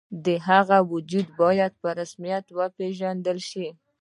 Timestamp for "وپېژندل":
2.57-3.37